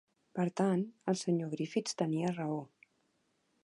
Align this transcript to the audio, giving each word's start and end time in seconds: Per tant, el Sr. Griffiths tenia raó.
Per 0.37 0.45
tant, 0.61 0.81
el 1.13 1.19
Sr. 1.25 1.51
Griffiths 1.53 2.01
tenia 2.03 2.35
raó. 2.41 2.61